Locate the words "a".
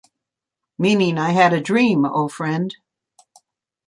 1.53-1.61